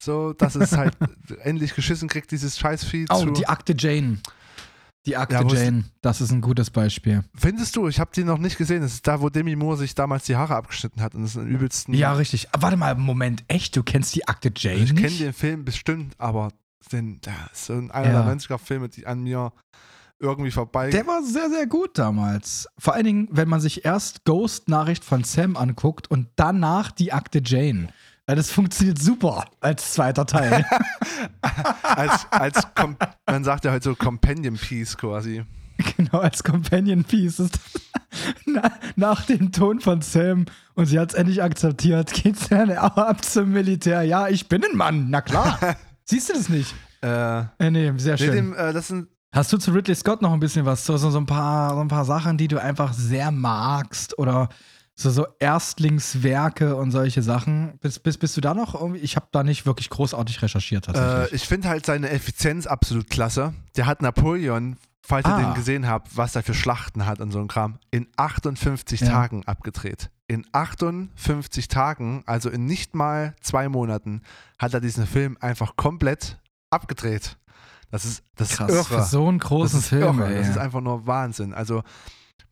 [0.04, 0.98] So, dass es halt
[1.44, 3.32] endlich geschissen kriegt, dieses Scheißvieh Oh, zu.
[3.34, 4.18] die Akte Jane.
[5.08, 7.24] Die Akte Ja, Jane, das ist ein gutes Beispiel.
[7.36, 7.88] Findest du?
[7.88, 8.82] Ich habe die noch nicht gesehen.
[8.82, 11.38] Das ist da, wo Demi Moore sich damals die Haare abgeschnitten hat und das ist
[11.42, 11.94] ein übelsten.
[11.96, 12.48] Ja, richtig.
[12.56, 13.76] Warte mal, Moment, echt?
[13.76, 16.50] Du kennst die Akte Jane ich kenne den Film bestimmt, aber
[16.92, 18.24] den, der ist so einer Ja.
[18.24, 19.52] der 90er-Filme, die an mir
[20.20, 20.92] irgendwie vorbei.
[20.92, 22.68] Der war sehr, sehr gut damals.
[22.78, 27.42] Vor allen Dingen, wenn man sich erst Ghost-Nachricht von Sam anguckt und danach die Akte
[27.44, 27.88] Jane.
[28.32, 30.66] Ja, Das funktioniert super als zweiter Teil.
[31.82, 32.66] als, als
[33.30, 35.44] man sagt ja heute so Companion Piece quasi.
[35.98, 37.42] genau, als Companion Piece.
[37.42, 37.60] Ist
[38.46, 42.96] Na, nach dem Ton von Sam und sie hat es endlich akzeptiert, geht's dann auch
[42.96, 44.04] ab zum Militär.
[44.04, 45.60] Ja, ich bin ein Mann, na klar.
[46.06, 46.74] Siehst du das nicht?
[47.04, 48.32] Äh, Äh, nee, sehr schön.
[48.32, 50.86] dem, äh, das sind Hast du zu Ridley Scott noch ein bisschen was?
[50.86, 54.48] So, so, ein, paar, so ein paar Sachen, die du einfach sehr magst oder
[54.96, 57.78] so, so Erstlingswerke und solche Sachen.
[57.80, 59.00] Bist, bist, bist du da noch irgendwie?
[59.02, 63.54] Ich habe da nicht wirklich großartig recherchiert Äh, ich finde halt seine Effizienz absolut klasse.
[63.76, 65.42] Der hat Napoleon, falls ihr Ah.
[65.42, 69.08] den gesehen habt, was er für Schlachten hat und so ein Kram, in 58 Ja.
[69.10, 70.12] Tagen abgedreht.
[70.28, 74.22] In 58 Tagen, also in nicht mal zwei Monaten,
[74.60, 77.38] hat er diesen Film einfach komplett abgedreht.
[77.90, 80.30] Das ist, das Krass, ist für so einen großen das Film, irre.
[80.34, 80.38] ey.
[80.40, 81.54] Das ist einfach nur Wahnsinn.
[81.54, 81.84] Also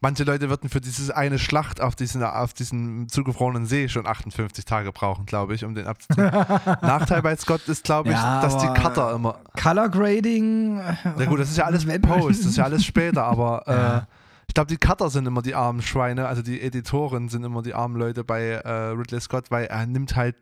[0.02, 4.66] manche Leute würden für diese eine Schlacht auf diesen, auf diesem zugefrorenen See schon 58
[4.66, 6.30] Tage brauchen, glaube ich, um den abzudrehen.
[6.82, 10.76] Nachteil bei Scott ist, glaube ich, Ja, dass die Cutter immer Color Grading.
[10.78, 13.98] na gut, das ist ja alles Wenn- Post, das ist ja alles später, aber Ja.
[13.98, 14.02] äh,
[14.48, 17.76] ich glaube, die Cutter sind immer die armen Schweine, also die Editoren sind immer die
[17.76, 20.36] armen Leute bei äh, Ridley Scott, weil er nimmt halt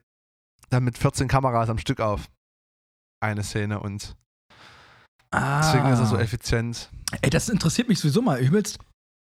[0.69, 2.27] dann mit 14 Kameras am Stück auf.
[3.19, 4.15] Eine Szene und
[5.31, 5.59] Ah.
[5.61, 6.89] deswegen ist er so effizient.
[7.21, 8.79] Ey, das interessiert mich sowieso mal übelst,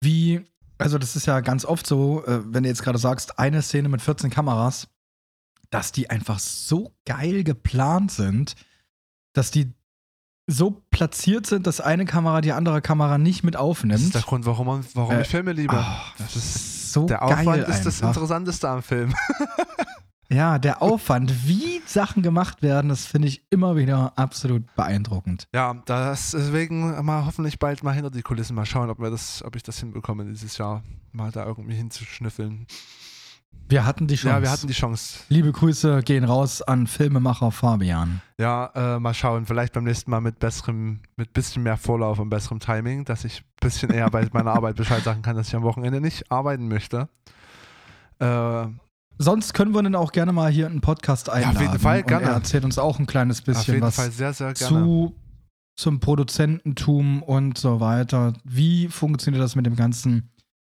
[0.02, 0.44] wie,
[0.78, 3.88] also das ist ja ganz oft so, äh, wenn du jetzt gerade sagst, eine Szene
[3.88, 4.88] mit 14 Kameras,
[5.70, 8.54] dass die einfach so geil geplant sind,
[9.32, 9.72] dass die
[10.46, 14.00] so platziert sind, dass eine Kamera die andere Kamera nicht mit Das aufnimmt.
[14.00, 15.76] ist der Grund, warum, man, warum Äh, ich Filme liebe.
[15.76, 18.08] Ah, das ist, so der geil Aufwand ist das einfach.
[18.08, 19.14] Interessanteste am Film.
[20.32, 25.46] Ja, der Aufwand, wie Sachen gemacht werden, das finde ich immer wieder absolut beeindruckend.
[25.54, 29.42] Ja, das deswegen mal hoffentlich bald mal hinter die Kulissen mal schauen, ob wir das,
[29.44, 32.66] ob ich das hinbekomme, dieses Jahr mal da irgendwie hinzuschnüffeln.
[33.68, 34.36] Wir hatten die Chance.
[34.36, 35.20] Ja, wir hatten die Chance.
[35.28, 38.20] Liebe Grüße gehen raus an Filmemacher Fabian.
[38.38, 39.46] Ja, äh, mal schauen.
[39.46, 43.40] Vielleicht beim nächsten Mal mit besserem, mit bisschen mehr Vorlauf und besserem Timing, dass ich
[43.40, 46.68] ein bisschen eher bei meiner Arbeit Bescheid sagen kann, dass ich am Wochenende nicht arbeiten
[46.68, 47.08] möchte.
[48.18, 48.66] Äh,
[49.18, 51.60] Sonst können wir dann auch gerne mal hier einen Podcast einladen.
[51.60, 52.26] jeden Fall, Und gerne.
[52.26, 54.76] er erzählt uns auch ein kleines auf bisschen jeden was Fall sehr, sehr gerne.
[54.76, 55.14] zu
[55.76, 58.34] zum Produzententum und so weiter.
[58.44, 60.30] Wie funktioniert das mit dem ganzen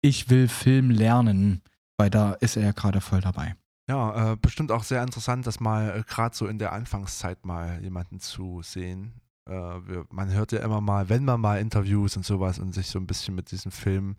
[0.03, 1.63] Ich will Film lernen?
[1.97, 3.55] Weil da ist er ja gerade voll dabei.
[3.89, 7.81] Ja, äh, bestimmt auch sehr interessant, das mal äh, gerade so in der Anfangszeit mal
[7.83, 9.21] jemanden zu sehen.
[9.49, 12.87] Äh, wir, man hört ja immer mal, wenn man mal Interviews und sowas und sich
[12.89, 14.17] so ein bisschen mit diesem Film,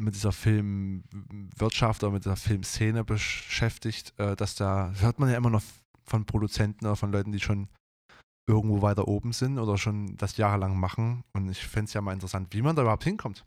[0.00, 5.50] mit dieser Filmwirtschaft oder mit dieser Filmszene beschäftigt, äh, dass da hört man ja immer
[5.50, 5.62] noch
[6.04, 7.68] von Produzenten oder von Leuten, die schon
[8.48, 11.22] irgendwo weiter oben sind oder schon das jahrelang machen.
[11.32, 13.44] Und ich fände es ja mal interessant, wie man da überhaupt hinkommt.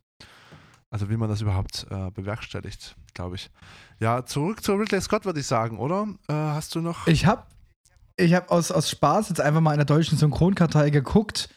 [0.90, 3.50] Also wie man das überhaupt äh, bewerkstelligt, glaube ich.
[4.00, 6.08] Ja, zurück zu Ridley Scott, würde ich sagen, oder?
[6.28, 7.08] Äh, hast du noch?
[7.08, 7.44] Ich habe
[8.16, 11.50] ich hab aus, aus Spaß jetzt einfach mal in der deutschen Synchronkartei geguckt,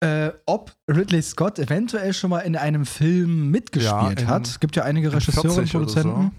[0.00, 4.46] äh, ob Ridley Scott eventuell schon mal in einem Film mitgespielt Ja, in- hat.
[4.46, 6.34] Es gibt ja einige in Regisseure und 40 oder Produzenten.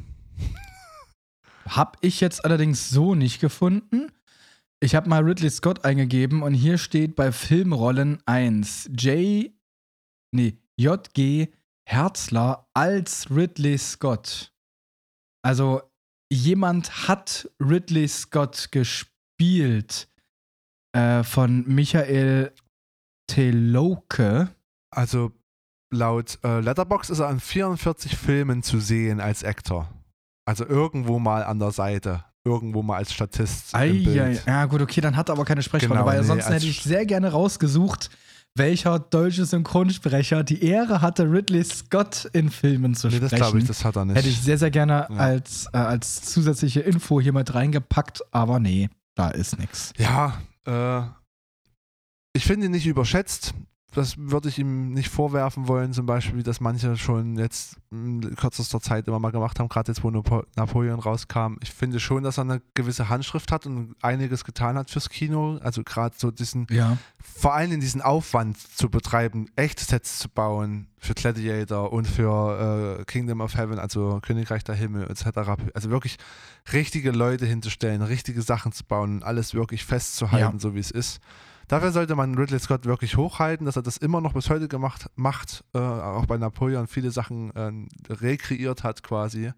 [1.68, 4.12] Hab ich jetzt allerdings so nicht gefunden.
[4.84, 9.52] Ich habe mal Ridley Scott eingegeben und hier steht bei Filmrollen 1 J.
[10.34, 11.50] Nee, J.G.
[11.88, 14.52] Herzler als Ridley Scott.
[15.44, 15.82] Also
[16.32, 20.08] jemand hat Ridley Scott gespielt
[20.94, 22.54] äh, von Michael
[23.36, 24.50] Teloke.
[24.92, 25.32] Also
[25.92, 29.88] laut äh, Letterbox ist er an 44 Filmen zu sehen als Actor.
[30.46, 33.74] Also irgendwo mal an der Seite, irgendwo mal als Statist.
[33.76, 34.20] Ei, im Bild.
[34.20, 36.66] ei, ja, gut, okay, dann hat er aber keine Sprechrolle, Genau, weil nee, ansonsten hätte
[36.66, 38.10] ich sehr gerne rausgesucht,
[38.56, 43.30] welcher deutsche Synchronsprecher die Ehre hatte, Ridley Scott in Filmen zu Nee, sprechen.
[43.30, 44.18] das glaube ich, das hat er nicht.
[44.18, 45.16] hätte ich sehr, sehr gerne Ja.
[45.16, 49.94] als, äh, als zusätzliche Info hier mit reingepackt, aber nee, da ist nichts.
[49.98, 50.34] Ja,
[50.66, 51.02] äh,
[52.34, 53.54] ich finde ihn nicht überschätzt.
[53.94, 58.36] das würde ich ihm nicht vorwerfen wollen, zum Beispiel, wie das manche schon jetzt in
[58.38, 61.58] kürzester Zeit immer mal gemacht haben, gerade jetzt, wo Napo Napoleon rauskam.
[61.62, 65.58] Ich finde schon, dass er eine gewisse Handschrift hat und einiges getan hat fürs Kino.
[65.62, 66.98] Also gerade so diesen, Ja.
[67.22, 73.04] vor allem diesen Aufwand zu betreiben, echte Sets zu bauen für Gladiator und für äh,
[73.04, 75.50] Kingdom of Heaven, also Königreich der Himmel etc.
[75.74, 76.16] Also wirklich
[76.72, 80.60] richtige Leute hinzustellen, richtige Sachen zu bauen und alles wirklich festzuhalten, Ja.
[80.62, 81.20] so wie es ist.
[81.72, 85.10] Dafür sollte man Ridley Scott wirklich hochhalten, dass er das immer noch bis heute gemacht
[85.16, 89.54] macht, äh, auch bei Napoleon viele Sachen äh, rekreiert hat quasi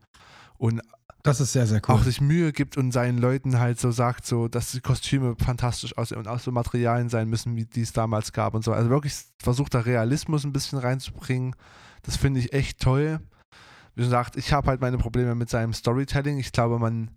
[0.59, 0.79] und
[1.23, 1.95] Das ist sehr, sehr cool.
[1.95, 5.97] auch sich Mühe gibt und seinen Leuten halt so sagt, so, dass die Kostüme fantastisch
[5.97, 8.73] aussehen und auch so Materialien sein müssen, wie die es damals gab und so.
[8.73, 11.55] Also wirklich versucht da Realismus ein bisschen reinzubringen.
[12.03, 13.21] Das finde ich echt toll.
[13.95, 16.37] Wie gesagt, ich habe halt meine Probleme mit seinem Storytelling.
[16.37, 17.09] Ich glaube, man,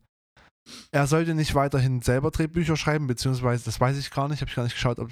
[0.90, 4.56] er sollte nicht weiterhin selber Drehbücher schreiben, beziehungsweise, das weiß ich gar nicht, habe ich
[4.56, 5.10] gar nicht geschaut, ob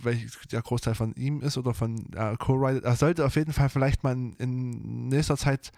[0.00, 2.84] welch der Großteil von ihm ist oder von äh, Co-Writer.
[2.84, 5.72] Er sollte auf jeden Fall vielleicht mal in, in nächster Zeit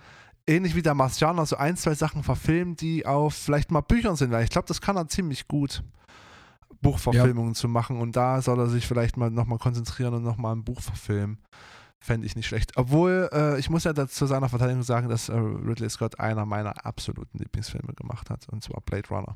[0.47, 4.31] ähnlich wie der Marcianer so ein, zwei Sachen verfilmen, die auf vielleicht mal Büchern sind,
[4.31, 5.83] weil ich glaube, das kann er ziemlich gut,
[6.83, 10.65] Buchverfilmungen zu machen und da soll er sich vielleicht mal nochmal konzentrieren und nochmal ein
[10.65, 11.39] Buch verfilmen.
[12.01, 12.73] Fände ich nicht schlecht.
[12.77, 16.45] Obwohl, äh, ich muss ja da zu seiner Verteidigung sagen, dass äh, Ridley Scott einer
[16.47, 19.35] meiner absoluten Lieblingsfilme gemacht hat, und zwar Blade Runner.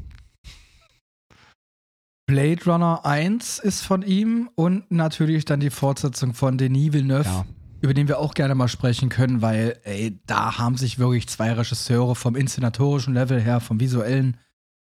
[2.27, 7.45] Blade Runner 1 ist von ihm und natürlich dann die Fortsetzung von Denis Villeneuve, Ja.
[7.81, 11.53] über den wir auch gerne mal sprechen können, weil, ey, da haben sich wirklich zwei
[11.53, 14.37] Regisseure vom inszenatorischen Level her, vom visuellen,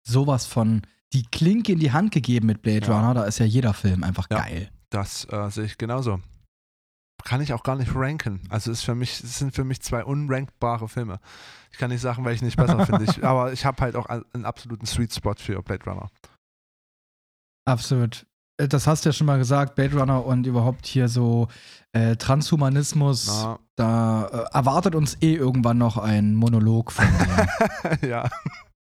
[0.04, 0.82] sowas von
[1.13, 2.98] die Klinke in die Hand gegeben mit Blade Ja.
[3.00, 3.13] Runner.
[3.13, 4.40] Da ist ja jeder Film einfach Ja.
[4.42, 4.70] geil.
[4.90, 6.20] Das äh, sehe ich genauso.
[7.23, 8.41] Kann ich auch gar nicht ranken.
[8.49, 11.19] Also ist für mich, es sind für mich zwei unrankbare Filme.
[11.71, 13.03] Ich kann nicht sagen, welche nicht besser finde.
[13.06, 16.10] Ich, aber ich habe halt auch einen absoluten Sweet Spot für Blade Runner.
[17.65, 18.25] Absolut.
[18.58, 21.47] Äh, Das hast du ja schon mal gesagt, Blade Runner und überhaupt hier so
[21.91, 23.27] äh, Transhumanismus.
[23.27, 28.08] Na, Da äh, erwartet uns eh irgendwann noch ein Monolog von dir.
[28.08, 28.30] ja,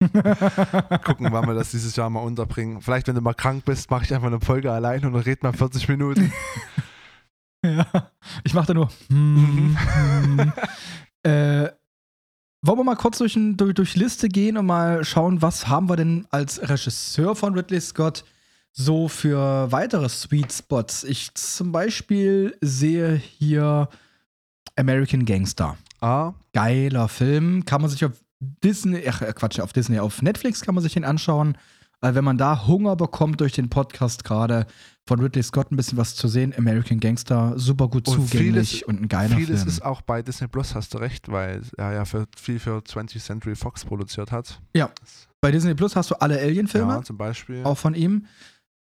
[1.04, 2.80] gucken, wann wir das dieses Jahr mal unterbringen.
[2.80, 5.52] Vielleicht, wenn du mal krank bist, mache ich einfach eine Folge allein und red mal
[5.52, 6.32] 40 Minuten.
[7.76, 8.10] ja.
[8.44, 8.90] Ich mache da nur.
[9.08, 9.76] hm.
[11.22, 11.68] äh,
[12.64, 15.96] wollen wir mal kurz durch, durch, durch Liste gehen und mal schauen, was haben wir
[15.96, 18.24] denn als Regisseur von Ridley Scott
[18.72, 21.04] so für weitere Sweet Spots?
[21.04, 23.88] Ich zum Beispiel sehe hier
[24.76, 25.76] American Gangster.
[26.00, 27.64] Ah, geiler Film.
[27.64, 30.94] Kann man sich auf Disney, ach äh, Quatsch, auf Disney, auf Netflix kann man sich
[30.94, 31.56] den anschauen.
[32.02, 34.66] Weil wenn man da Hunger bekommt durch den Podcast gerade
[35.08, 38.82] von Ridley Scott ein bisschen was zu sehen, American Gangster, super gut Und zugänglich vieles-
[38.82, 39.68] und ein geiler vieles Film.
[39.68, 43.24] ist auch bei Disney Plus, hast du recht, weil er ja für, viel für 20th
[43.24, 44.60] Century Fox produziert hat.
[44.74, 44.90] Ja.
[45.40, 47.64] Bei Disney Plus hast du alle Alien-Filme, Ja, zum Beispiel.
[47.64, 48.26] auch von ihm.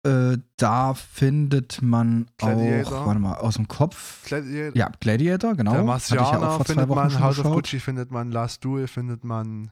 [0.04, 3.00] Äh, da findet man Gladiator.
[3.02, 4.24] auch, warte mal, aus dem Kopf.
[4.26, 4.76] Gladiator.
[4.76, 5.72] Ja, Gladiator, genau.
[5.72, 7.52] Der Marcianer findet man, House of.
[7.52, 9.70] Gucci findet man, Last Duel findet man,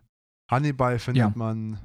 [0.51, 1.33] Hannibal findet Ja.
[1.37, 1.79] man.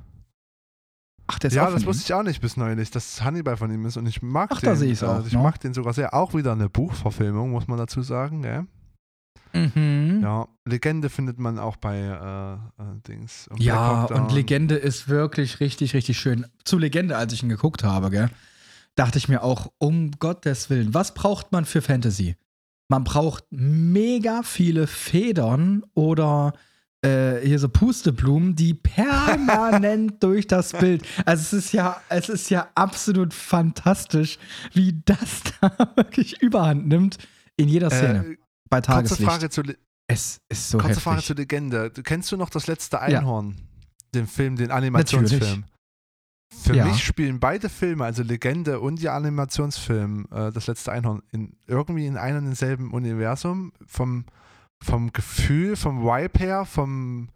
[1.32, 3.86] Ach, der ist Ja, das wusste ich auch nicht bis neulich, dass Hannibal von ihm
[3.86, 4.70] ist und ich mag Ach, den.
[4.70, 5.40] da sehe äh, auch, Ich ne?
[5.40, 6.14] mag den sogar sehr.
[6.14, 8.42] Auch wieder eine Buchverfilmung, muss man dazu sagen.
[8.42, 8.66] Gell?
[9.54, 10.20] Mhm.
[10.24, 13.48] Ja, Legende findet man auch bei äh, äh, Dings.
[13.48, 14.32] Und Ja, und.
[14.32, 16.48] Legende ist wirklich richtig, richtig schön.
[16.64, 18.30] Zu Legende, als ich ihn geguckt habe, gell,
[18.96, 22.36] dachte ich mir auch, um Gottes Willen, was braucht man für Fantasy?
[22.90, 26.54] Man braucht mega viele Federn oder
[27.02, 31.06] äh, hier so Pusteblumen, die permanent durch das Bild.
[31.26, 34.38] Also es ist ja, es ist ja absolut fantastisch,
[34.74, 37.18] wie das da wirklich Überhand nimmt
[37.58, 38.26] in jeder Szene.
[38.32, 38.38] Äh,
[38.70, 39.32] bei kurze Tageslicht.
[39.32, 39.64] Frage, zu,
[40.08, 41.04] es ist so kurze heftig.
[41.04, 41.92] Frage zur Legende.
[42.04, 43.02] Kennst du noch das letzte Ja.
[43.20, 43.56] Einhorn?
[44.14, 45.66] Den Film, den Animationsfilm.
[46.52, 46.86] Für Ja.
[46.86, 52.08] mich spielen beide Filme, also Legende und der Animationsfilm, äh, das letzte Einhorn, in, irgendwie
[52.08, 53.72] in einem und denselben Universum.
[53.86, 54.26] Vom,
[54.82, 57.30] vom Gefühl, vom Vibe her, vom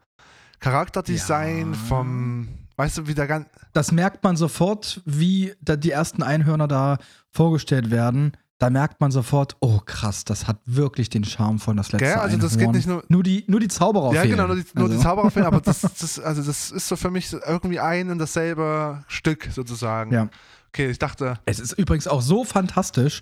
[0.59, 1.77] Charakterdesign, Ja.
[1.87, 6.67] vom, weißt du, wie der ganz, das merkt man sofort, wie da die ersten Einhörner
[6.67, 6.97] da
[7.29, 8.31] vorgestellt werden.
[8.59, 12.15] Da merkt man sofort, oh krass, das hat wirklich den Charme von das letzte Gell?
[12.15, 14.31] Also das geht nicht nur- nur die, nur die Zauberer Ja, fehlen.
[14.37, 17.11] genau, nur die, nur die Also, Zaubererfilme, aber das, das, also das ist so für
[17.11, 20.13] mich irgendwie ein und dasselbe Stück sozusagen.
[20.13, 20.29] Ja.
[20.69, 23.21] Okay, ich dachte, Es ist übrigens auch so fantastisch,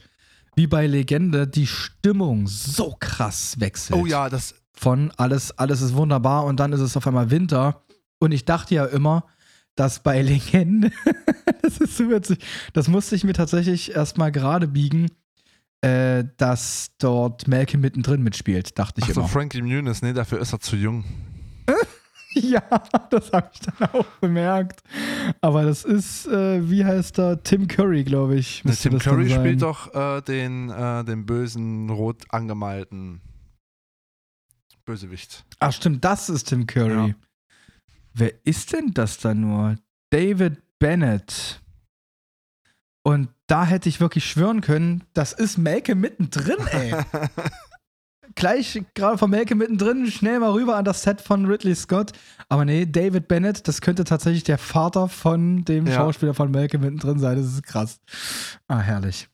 [0.55, 3.99] wie bei Legende die Stimmung so krass wechselt.
[3.99, 7.83] oh ja, das, Von alles, alles ist wunderbar und dann ist es auf einmal Winter.
[8.19, 9.25] Und ich dachte ja immer,
[9.75, 10.91] dass bei Legende,
[11.61, 12.39] das ist so witzig,
[12.73, 15.07] das musste ich mir tatsächlich erstmal gerade biegen,
[15.81, 19.29] äh, dass dort Malcolm mittendrin mitspielt, dachte ich ach so, immer.
[19.29, 21.03] Frankie Muniz, nee, dafür ist er zu jung.
[22.35, 22.61] Ja,
[23.09, 24.81] das habe ich dann auch bemerkt.
[25.41, 27.43] Aber das ist, äh, wie heißt er?
[27.43, 28.63] Tim Curry, glaube ich.
[28.63, 33.21] Müsste Tim Curry spielt doch äh, den, äh, den bösen, rot angemalten
[34.85, 35.45] Bösewicht.
[35.59, 37.09] Ach, stimmt, das ist Tim Curry.
[37.09, 37.15] Ja.
[38.13, 39.75] Wer ist denn das da nur?
[40.09, 41.61] David Bennett.
[43.03, 46.93] Und da hätte ich wirklich schwören können, das ist Melke mittendrin, ey.
[48.35, 52.11] Gleich gerade von Melke mittendrin, schnell mal rüber an das Set von Ridley Scott.
[52.49, 55.95] Aber nee, David Bennett, das könnte tatsächlich der Vater von dem Ja.
[55.95, 57.37] Schauspieler von Melke mittendrin sein.
[57.37, 57.99] Das ist krass.
[58.67, 59.27] Ah, herrlich.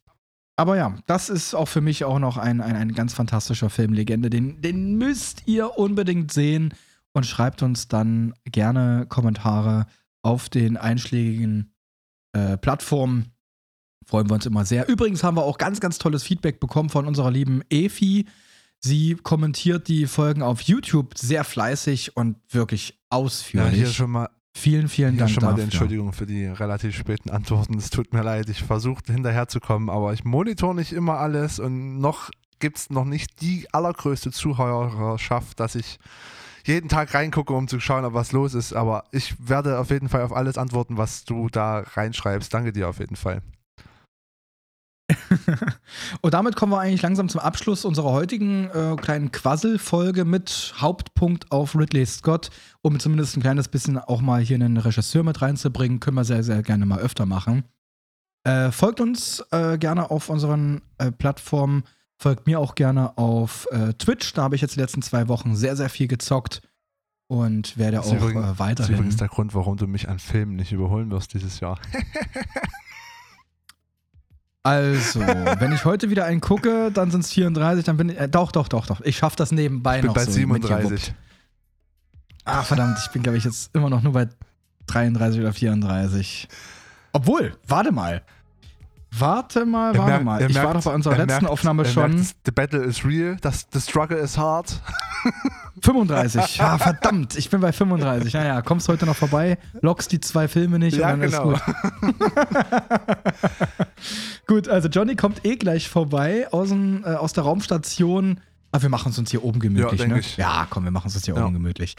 [0.56, 4.30] Aber ja, das ist auch für mich auch noch ein, ein, ein ganz fantastischer Filmlegende.
[4.30, 6.74] Den, den müsst ihr unbedingt sehen
[7.14, 9.86] und schreibt uns dann gerne Kommentare
[10.24, 11.74] auf den einschlägigen
[12.34, 13.34] äh, Plattformen.
[14.06, 14.88] Freuen wir uns immer sehr.
[14.88, 18.26] Übrigens haben wir auch ganz, ganz tolles Feedback bekommen von unserer lieben Efi.
[18.80, 23.74] Sie kommentiert die Folgen auf YouTube sehr fleißig und wirklich Ja, ausführlich.
[23.76, 25.64] hier schon mal, vielen, vielen hier Dank schon mal die dafür.
[25.66, 27.78] Entschuldigung für die relativ späten Antworten.
[27.78, 32.30] Es tut mir leid, ich versuche hinterherzukommen, aber ich monitor nicht immer alles und noch
[32.60, 36.00] gibt es noch nicht die allergrößte Zuhörerschaft, dass ich
[36.66, 38.74] jeden Tag reingucke, um zu schauen, ob was los ist.
[38.74, 42.54] Aber ich werde auf jeden Fall auf alles antworten, was du da reinschreibst.
[42.54, 43.42] Danke dir auf jeden Fall.
[46.22, 51.52] Und damit kommen wir eigentlich langsam zum Abschluss unserer heutigen äh, kleinen Quassel-Folge mit Hauptpunkt
[51.52, 52.50] auf Ridley Scott,
[52.82, 56.00] um zumindest ein kleines bisschen auch mal hier einen Regisseur mit reinzubringen.
[56.00, 57.64] Können wir sehr, sehr gerne mal öfter machen.
[58.44, 61.84] Äh, folgt uns äh, gerne auf unseren äh, Plattformen.
[62.20, 64.34] Folgt mir auch gerne auf äh, Twitch.
[64.34, 66.62] Da habe ich jetzt die letzten zwei Wochen sehr, sehr viel gezockt
[67.30, 68.96] und werde auch übrigens- äh, Das ist weiterhin.
[68.96, 71.78] übrigens der Grund, warum du mich an Filmen nicht überholen wirst dieses Jahr.
[74.64, 78.20] Also, wenn ich heute wieder einen gucke, dann sind es 34, dann bin ich.
[78.20, 79.02] Äh, doch, doch, doch, doch.
[79.02, 80.90] Ich schaffe das nebenbei Ich bin noch bei so 37.
[80.92, 81.14] mitgewuppt.
[82.44, 84.28] Ah, verdammt, ich bin, glaube ich, jetzt immer noch nur bei
[84.88, 86.48] 33 oder 34.
[87.14, 88.24] Obwohl, warte mal.
[89.12, 90.42] Warte mal, warte merkt- mal.
[90.50, 92.16] Ich war merkt- doch bei unserer er letzten merkt- Aufnahme schon.
[92.16, 94.82] Merkt, the battle is real, das, the struggle is hard.
[95.82, 96.58] 35.
[96.58, 98.34] Ja, verdammt, ich bin bei 35.
[98.34, 101.52] Naja, kommst heute noch vorbei, lockst die zwei Filme nicht Ja, und dann genau.
[101.52, 101.76] ist gut.
[104.48, 108.40] gut, also Johnny kommt eh gleich vorbei aus, dem, äh, aus der Raumstation.
[108.72, 110.20] Aber wir machen es uns hier oben gemütlich, Ja, ne?
[110.20, 110.38] ich.
[110.38, 111.44] Ja, komm, wir machen es uns hier Ja.
[111.46, 111.96] oben gemütlich.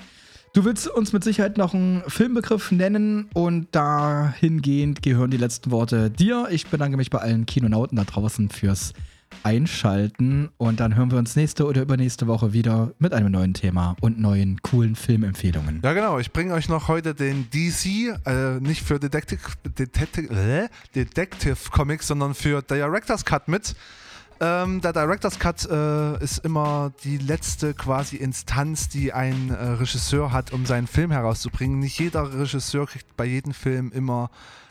[0.54, 6.10] Du willst uns mit Sicherheit noch einen Filmbegriff nennen und dahingehend gehören die letzten Worte
[6.10, 6.48] dir.
[6.50, 8.94] Ich bedanke mich bei allen Kinonauten da draußen fürs
[9.42, 13.94] Einschalten und dann hören wir uns nächste oder übernächste Woche wieder mit einem neuen Thema
[14.00, 15.80] und neuen coolen Filmempfehlungen.
[15.84, 16.18] Ja, genau.
[16.18, 22.08] Ich bringe euch noch heute den DC, äh, nicht für Detective, Detective, äh, Detective Comics,
[22.08, 23.74] sondern für Director's Cut mit.
[24.40, 30.32] Ähm, der Director's Cut äh, ist immer die letzte quasi Instanz, die ein äh, Regisseur
[30.32, 31.80] hat, um seinen Film herauszubringen.
[31.80, 34.30] Nicht jeder Regisseur kriegt bei jedem Film immer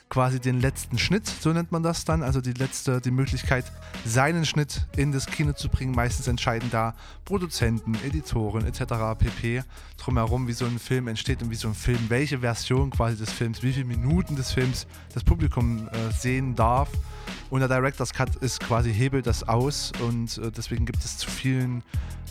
[0.09, 3.65] quasi den letzten Schnitt, so nennt man das dann, also die letzte, die Möglichkeit,
[4.05, 5.93] seinen Schnitt in das Kino zu bringen.
[5.93, 6.93] Meistens entscheiden da
[7.25, 9.19] Produzenten, Editoren etc.
[9.19, 9.63] pp.
[9.97, 13.31] drumherum, wie so ein Film entsteht und wie so ein Film, welche Version quasi des
[13.31, 16.89] Films, wie viele Minuten des Films das Publikum äh, sehen darf.
[17.49, 21.29] Und der Director's Cut ist quasi hebelt das aus und äh, deswegen gibt es zu
[21.29, 21.81] vielen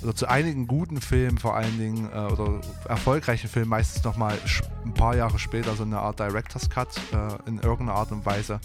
[0.02, 4.36] oder zu einigen guten Filmen vor allen Dingen äh, oder erfolgreichen Filmen meistens nochmal
[4.84, 8.60] ein paar Jahre später so eine Art Director's Cut äh, in irgendeiner Art und Weise.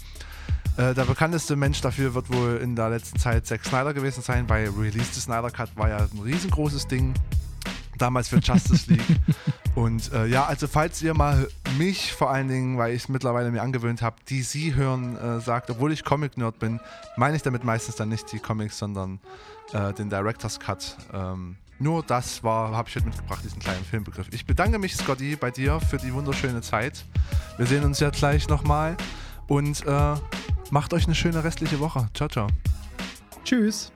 [0.76, 4.48] Äh, der bekannteste Mensch dafür wird wohl in der letzten Zeit Zack Snyder gewesen sein,
[4.48, 7.14] weil Release des Snyder Cut war ja ein riesengroßes Ding
[7.98, 9.02] damals für Justice League.
[9.74, 13.50] Und äh, ja, also falls ihr mal mich vor allen Dingen, weil ich es mittlerweile
[13.50, 16.78] mir angewöhnt habe, DC hören äh, sagt, obwohl ich Comic-Nerd bin,
[17.16, 19.18] meine ich damit meistens dann nicht die Comics, sondern
[19.72, 20.96] äh, den Director's Cut.
[21.12, 24.28] Ähm, nur das war, habe ich heute mitgebracht, diesen kleinen Filmbegriff.
[24.30, 27.04] Ich bedanke mich, Scotty, bei dir für die wunderschöne Zeit.
[27.56, 28.96] Wir sehen uns ja gleich nochmal
[29.48, 30.14] und äh,
[30.70, 32.08] macht euch eine schöne restliche Woche.
[32.14, 32.46] Ciao, ciao.
[33.44, 33.90] Tschüss.